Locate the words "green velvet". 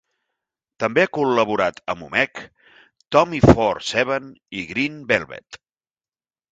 4.73-5.67